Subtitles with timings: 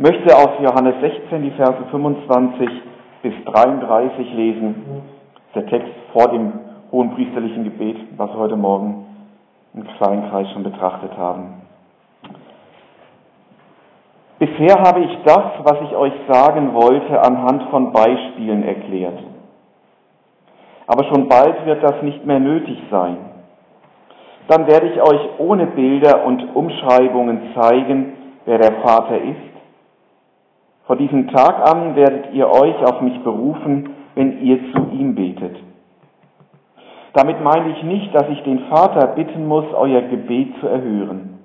[0.00, 2.70] möchte aus Johannes 16 die Verse 25
[3.22, 5.02] bis 33 lesen.
[5.54, 6.52] Der Text vor dem
[6.90, 9.04] hohen priesterlichen Gebet, was wir heute Morgen
[9.74, 11.60] im kleinen Kreis schon betrachtet haben.
[14.38, 19.18] Bisher habe ich das, was ich euch sagen wollte, anhand von Beispielen erklärt.
[20.86, 23.18] Aber schon bald wird das nicht mehr nötig sein.
[24.48, 28.14] Dann werde ich euch ohne Bilder und Umschreibungen zeigen,
[28.46, 29.49] wer der Vater ist
[30.90, 35.56] von diesem Tag an werdet ihr euch auf mich berufen, wenn ihr zu ihm betet.
[37.12, 41.38] Damit meine ich nicht, dass ich den Vater bitten muss, euer Gebet zu erhören.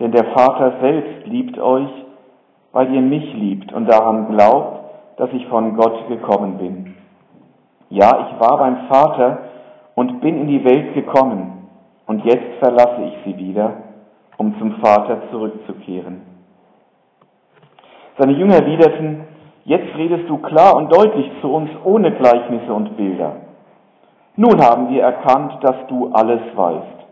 [0.00, 1.88] Denn der Vater selbst liebt euch,
[2.72, 4.80] weil ihr mich liebt und daran glaubt,
[5.16, 6.96] dass ich von Gott gekommen bin.
[7.88, 9.38] Ja, ich war beim Vater
[9.94, 11.68] und bin in die Welt gekommen,
[12.08, 13.74] und jetzt verlasse ich sie wieder,
[14.38, 16.33] um zum Vater zurückzukehren.
[18.16, 19.24] Seine Jünger erwiderten,
[19.64, 23.36] jetzt redest du klar und deutlich zu uns ohne Gleichnisse und Bilder.
[24.36, 27.06] Nun haben wir erkannt, dass du alles weißt.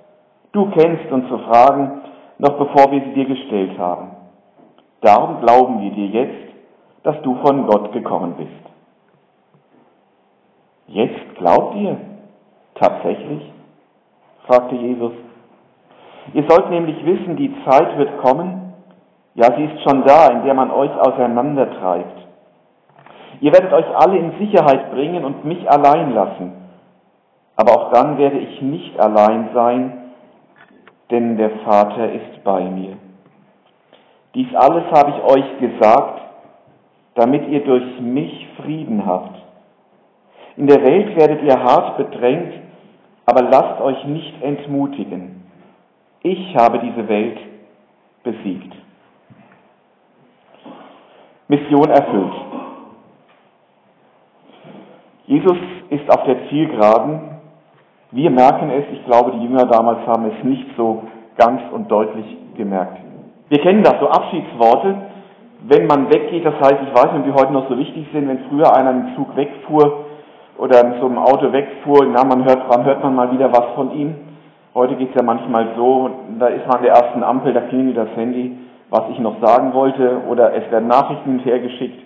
[0.52, 2.02] Du kennst unsere Fragen,
[2.38, 4.10] noch bevor wir sie dir gestellt haben.
[5.00, 6.52] Darum glauben wir dir jetzt,
[7.02, 8.50] dass du von Gott gekommen bist.
[10.88, 11.96] Jetzt glaubt ihr?
[12.74, 13.50] Tatsächlich?
[14.46, 15.12] fragte Jesus.
[16.34, 18.61] Ihr sollt nämlich wissen, die Zeit wird kommen,
[19.34, 22.26] ja, sie ist schon da, in der man euch auseinandertreibt.
[23.40, 26.52] Ihr werdet euch alle in Sicherheit bringen und mich allein lassen.
[27.56, 30.12] Aber auch dann werde ich nicht allein sein,
[31.10, 32.96] denn der Vater ist bei mir.
[34.34, 36.20] Dies alles habe ich euch gesagt,
[37.14, 39.38] damit ihr durch mich Frieden habt.
[40.56, 42.54] In der Welt werdet ihr hart bedrängt,
[43.26, 45.44] aber lasst euch nicht entmutigen.
[46.22, 47.38] Ich habe diese Welt
[48.22, 48.72] besiegt.
[51.48, 52.32] Mission erfüllt.
[55.26, 55.58] Jesus
[55.90, 57.20] ist auf der Zielgeraden.
[58.10, 61.02] Wir merken es, ich glaube, die Jünger damals haben es nicht so
[61.36, 62.98] ganz und deutlich gemerkt.
[63.48, 64.96] Wir kennen das, so Abschiedsworte,
[65.68, 68.28] wenn man weggeht, das heißt, ich weiß nicht, ob die heute noch so wichtig sind,
[68.28, 70.06] wenn früher einer im Zug wegfuhr
[70.58, 73.74] oder mit so einem Auto wegfuhr, na, man hört, wann hört man mal wieder was
[73.74, 74.14] von ihm?
[74.74, 77.96] Heute geht es ja manchmal so, da ist man an der ersten Ampel, da klingelt
[77.96, 78.56] das Handy,
[78.92, 81.98] was ich noch sagen wollte, oder es werden Nachrichten hinterhergeschickt.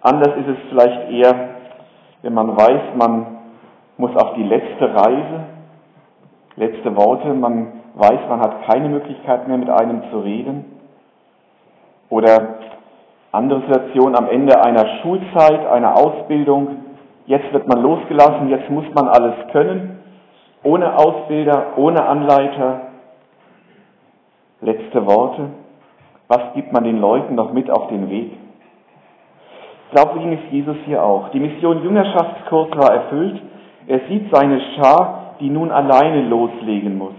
[0.00, 1.50] Anders ist es vielleicht eher,
[2.22, 3.26] wenn man weiß, man
[3.98, 5.44] muss auf die letzte Reise,
[6.56, 10.64] letzte Worte, man weiß, man hat keine Möglichkeit mehr mit einem zu reden.
[12.08, 12.54] Oder
[13.32, 16.68] andere Situation am Ende einer Schulzeit, einer Ausbildung,
[17.26, 19.98] jetzt wird man losgelassen, jetzt muss man alles können,
[20.62, 22.80] ohne Ausbilder, ohne Anleiter.
[24.62, 25.63] Letzte Worte.
[26.34, 28.32] Was gibt man den Leuten noch mit auf den Weg?
[29.86, 31.28] Ich glaube, so ging es Jesus hier auch.
[31.28, 33.40] Die Mission Jüngerschaftskurs war erfüllt.
[33.86, 37.14] Er sieht seine Schar, die nun alleine loslegen muss.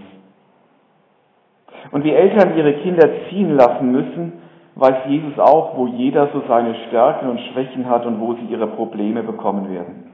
[1.92, 4.32] Und wie Eltern ihre Kinder ziehen lassen müssen,
[4.74, 8.66] weiß Jesus auch, wo jeder so seine Stärken und Schwächen hat und wo sie ihre
[8.66, 10.12] Probleme bekommen werden.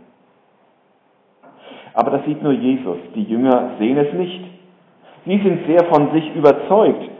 [1.94, 2.98] Aber das sieht nur Jesus.
[3.16, 4.44] Die Jünger sehen es nicht.
[5.24, 7.11] Sie sind sehr von sich überzeugt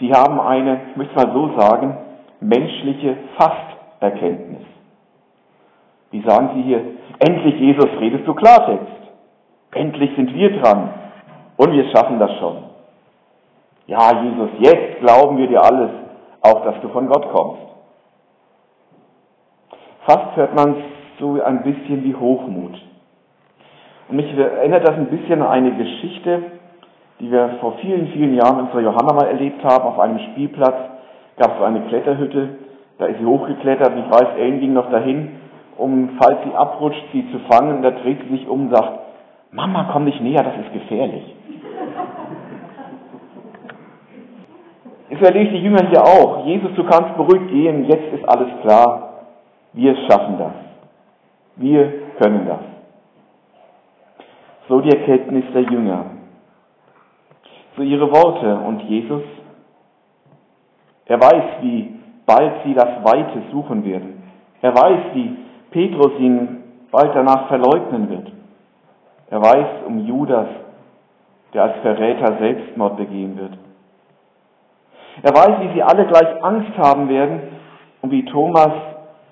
[0.00, 1.96] Sie haben eine, ich möchte mal so sagen,
[2.40, 4.62] menschliche Fasterkenntnis.
[6.10, 6.80] Wie sagen Sie hier,
[7.18, 8.86] endlich Jesus, redest du Klartext.
[9.72, 10.90] Endlich sind wir dran
[11.56, 12.62] und wir schaffen das schon.
[13.86, 15.90] Ja, Jesus, jetzt glauben wir dir alles,
[16.42, 17.62] auch dass du von Gott kommst.
[20.06, 20.76] Fast hört man
[21.18, 22.80] so ein bisschen wie Hochmut.
[24.08, 26.57] Und mich erinnert das ein bisschen an eine Geschichte,
[27.20, 29.84] die wir vor vielen, vielen Jahren in unserer Johanna mal erlebt haben.
[29.84, 30.76] Auf einem Spielplatz
[31.36, 32.48] gab es so eine Kletterhütte.
[32.98, 35.30] Da ist sie hochgeklettert und ich weiß, Ellen ging noch dahin,
[35.76, 37.82] um, falls sie abrutscht, sie zu fangen.
[37.82, 38.98] Da dreht sie sich um und sagt,
[39.50, 41.34] Mama, komm nicht näher, das ist gefährlich.
[45.10, 46.44] Das erlebe die Jünger hier auch.
[46.44, 49.24] Jesus, du kannst beruhigt gehen, jetzt ist alles klar.
[49.72, 50.52] Wir schaffen das.
[51.56, 52.60] Wir können das.
[54.68, 56.17] So die Erkenntnis der Jünger
[57.78, 58.56] so ihre Worte.
[58.56, 59.22] Und Jesus,
[61.06, 61.94] er weiß, wie
[62.26, 64.22] bald sie das Weite suchen werden.
[64.60, 65.36] Er weiß, wie
[65.70, 68.32] Petrus ihn bald danach verleugnen wird.
[69.30, 70.48] Er weiß um Judas,
[71.54, 73.56] der als Verräter Selbstmord begehen wird.
[75.22, 77.40] Er weiß, wie sie alle gleich Angst haben werden
[78.02, 78.72] und wie Thomas,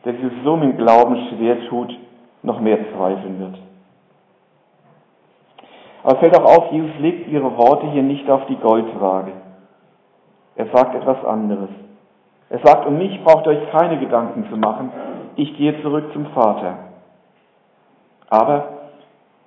[0.05, 1.97] der sich so im Glauben schwer tut,
[2.43, 3.59] noch mehr zweifeln wird.
[6.07, 9.33] Aber fällt auch auf, Jesus legt ihre Worte hier nicht auf die Goldwaage.
[10.55, 11.69] Er sagt etwas anderes.
[12.49, 14.93] Er sagt, um mich braucht ihr euch keine Gedanken zu machen.
[15.35, 16.77] Ich gehe zurück zum Vater.
[18.31, 18.69] Aber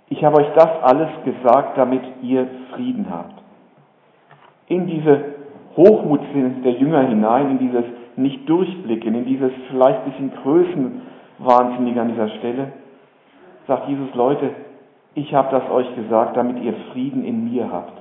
[0.09, 3.41] ich habe euch das alles gesagt, damit ihr Frieden habt.
[4.67, 5.35] In diese
[5.77, 6.19] Hochmut
[6.65, 7.85] der Jünger hinein, in dieses
[8.17, 12.73] Nicht-Durchblicken, in dieses vielleicht ein bisschen Größenwahnsinnige an dieser Stelle,
[13.65, 14.49] sagt Jesus, Leute,
[15.15, 17.93] ich habe das euch gesagt, damit ihr Frieden in mir habt.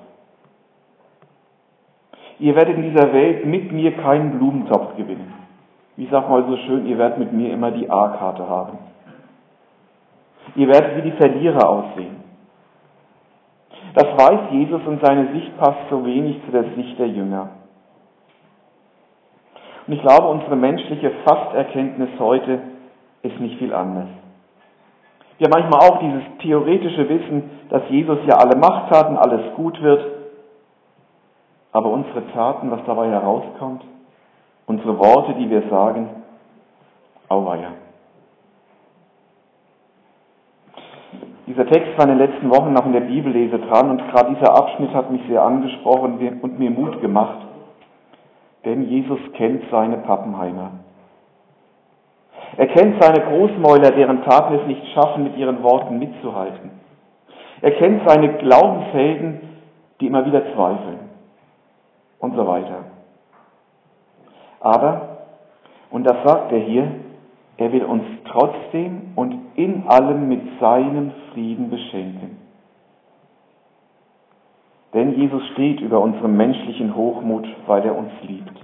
[2.38, 5.32] Ihr werdet in dieser Welt mit mir keinen Blumentopf gewinnen.
[5.96, 8.78] Wie sagt man so schön, ihr werdet mit mir immer die A-Karte haben.
[10.54, 12.16] Ihr werdet wie die Verlierer aussehen.
[13.94, 17.48] Das weiß Jesus und seine Sicht passt so wenig zu der Sicht der Jünger.
[19.86, 22.60] Und ich glaube, unsere menschliche Fasterkenntnis heute
[23.22, 24.08] ist nicht viel anders.
[25.38, 29.54] Wir haben manchmal auch dieses theoretische Wissen, dass Jesus ja alle Macht hat und alles
[29.54, 30.04] gut wird.
[31.70, 33.84] Aber unsere Taten, was dabei herauskommt,
[34.66, 36.08] unsere Worte, die wir sagen,
[37.28, 37.68] auweia.
[41.46, 44.54] Dieser Text war in den letzten Wochen noch in der Bibellese dran und gerade dieser
[44.54, 47.38] Abschnitt hat mich sehr angesprochen und mir Mut gemacht,
[48.64, 50.72] denn Jesus kennt seine Pappenheimer.
[52.58, 56.70] Er kennt seine Großmäuler, deren Taten es nicht schaffen, mit ihren Worten mitzuhalten.
[57.60, 59.40] Er kennt seine Glaubenshelden,
[60.00, 60.98] die immer wieder zweifeln
[62.18, 62.84] und so weiter.
[64.58, 65.18] Aber,
[65.92, 66.90] und das sagt er hier,
[67.58, 72.38] er will uns trotzdem und in allem mit seinem Frieden beschenken.
[74.94, 78.58] Denn Jesus steht über unserem menschlichen Hochmut, weil er uns liebt.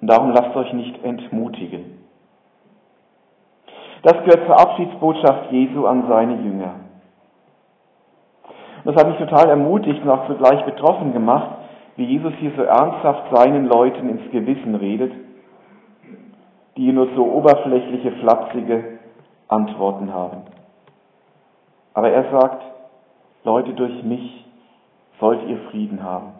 [0.00, 1.97] Und darum lasst euch nicht entmutigen.
[4.02, 6.74] Das gehört zur Abschiedsbotschaft Jesu an seine Jünger.
[8.84, 11.50] Und das hat mich total ermutigt und auch zugleich betroffen gemacht,
[11.96, 15.12] wie Jesus hier so ernsthaft seinen Leuten ins Gewissen redet,
[16.76, 18.98] die nur so oberflächliche, flapsige
[19.48, 20.42] Antworten haben.
[21.94, 22.62] Aber er sagt,
[23.42, 24.44] Leute, durch mich
[25.18, 26.34] sollt ihr Frieden haben.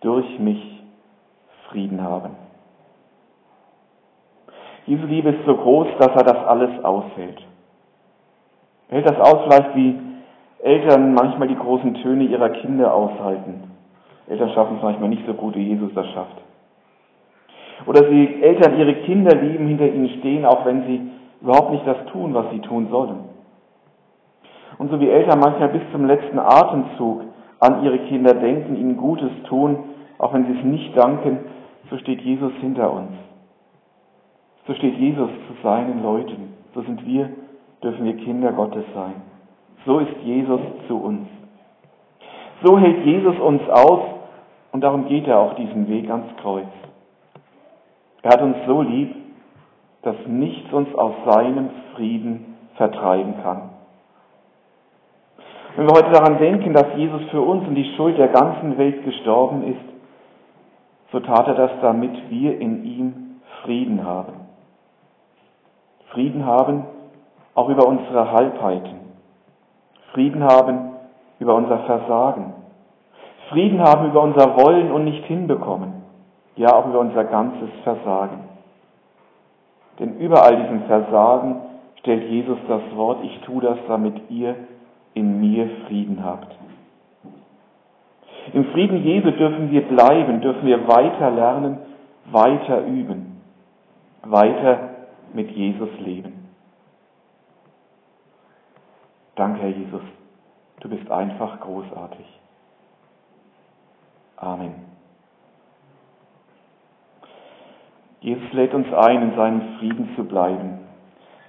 [0.00, 0.82] Durch mich
[1.70, 2.43] Frieden haben.
[4.86, 7.40] Jesu Liebe ist so groß, dass er das alles aushält.
[8.88, 9.98] Er hält das aus, vielleicht wie
[10.62, 13.70] Eltern manchmal die großen Töne ihrer Kinder aushalten.
[14.28, 16.36] Eltern schaffen es manchmal nicht so gut, wie Jesus das schafft.
[17.86, 21.10] Oder sie Eltern ihre Kinder lieben, hinter ihnen stehen, auch wenn sie
[21.40, 23.24] überhaupt nicht das tun, was sie tun sollen.
[24.78, 27.22] Und so wie Eltern manchmal bis zum letzten Atemzug
[27.60, 29.78] an ihre Kinder denken, ihnen Gutes tun,
[30.18, 31.40] auch wenn sie es nicht danken,
[31.90, 33.12] so steht Jesus hinter uns.
[34.66, 36.54] So steht Jesus zu seinen Leuten.
[36.74, 37.30] So sind wir,
[37.82, 39.22] dürfen wir Kinder Gottes sein.
[39.84, 41.28] So ist Jesus zu uns.
[42.62, 44.00] So hält Jesus uns aus
[44.72, 46.68] und darum geht er auch diesen Weg ans Kreuz.
[48.22, 49.14] Er hat uns so lieb,
[50.02, 53.70] dass nichts uns aus seinem Frieden vertreiben kann.
[55.76, 59.04] Wenn wir heute daran denken, dass Jesus für uns und die Schuld der ganzen Welt
[59.04, 59.94] gestorben ist,
[61.12, 63.14] so tat er das, damit wir in ihm
[63.62, 64.43] Frieden haben.
[66.14, 66.84] Frieden haben
[67.54, 69.00] auch über unsere Halbheiten.
[70.12, 70.92] Frieden haben
[71.40, 72.54] über unser Versagen.
[73.50, 76.04] Frieden haben über unser Wollen und nicht hinbekommen.
[76.56, 78.44] Ja, auch über unser ganzes Versagen.
[79.98, 81.56] Denn über all diesem Versagen
[81.98, 84.54] stellt Jesus das Wort, ich tue das, damit ihr
[85.14, 86.54] in mir Frieden habt.
[88.52, 91.78] Im Frieden Jesu dürfen wir bleiben, dürfen wir weiter lernen,
[92.30, 93.40] weiter üben,
[94.22, 94.93] weiter
[95.34, 96.48] mit Jesus leben.
[99.34, 100.02] Danke, Herr Jesus.
[100.80, 102.26] Du bist einfach großartig.
[104.36, 104.74] Amen.
[108.20, 110.80] Jesus lädt uns ein, in seinem Frieden zu bleiben.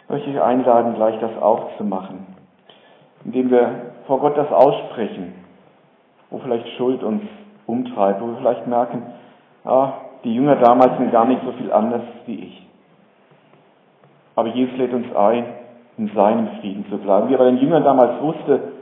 [0.03, 2.25] Ich möchte euch einladen, gleich das aufzumachen,
[3.23, 5.33] indem wir vor Gott das aussprechen,
[6.29, 7.23] wo vielleicht Schuld uns
[7.65, 9.03] umtreibt, wo wir vielleicht merken,
[9.63, 12.64] ah, die Jünger damals sind gar nicht so viel anders wie ich.
[14.35, 15.45] Aber Jesus lädt uns ein,
[15.97, 17.29] in seinem Frieden zu bleiben.
[17.29, 18.73] Wie er bei den Jüngern damals wusste,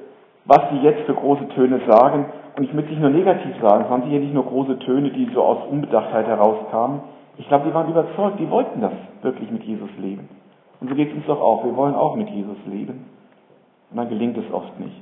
[0.45, 2.25] was sie jetzt für große Töne sagen.
[2.57, 5.29] Und ich möchte nicht nur negativ sagen, es waren sicher nicht nur große Töne, die
[5.33, 7.01] so aus Unbedachtheit herauskamen.
[7.37, 10.29] Ich glaube, die waren überzeugt, die wollten das wirklich mit Jesus leben.
[10.79, 11.63] Und so geht es uns doch auch.
[11.63, 13.05] Wir wollen auch mit Jesus leben.
[13.89, 15.01] Und dann gelingt es oft nicht.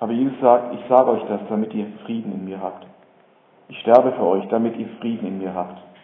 [0.00, 2.86] Aber Jesus sagt, ich sage euch das, damit ihr Frieden in mir habt.
[3.68, 5.80] Ich sterbe für euch, damit ihr Frieden in mir habt.